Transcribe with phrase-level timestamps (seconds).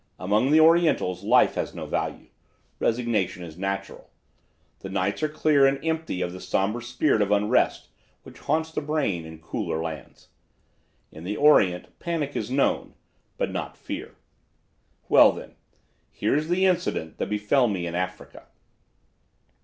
[0.17, 2.29] Among the Orientals life has no value;
[2.79, 4.09] resignation is natural.
[4.79, 7.89] The nights are clear and empty of the somber spirit of unrest
[8.23, 10.29] which haunts the brain in cooler lands.
[11.11, 12.95] In the Orient panic is known,
[13.37, 14.15] but not fear.
[15.07, 15.53] "Well, then!
[16.09, 18.47] Here is the incident that befell me in Africa.